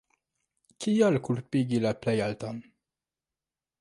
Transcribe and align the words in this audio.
Kial 0.85 1.19
kulpigi 1.27 1.81
la 1.83 1.93
Plejaltan? 2.05 2.65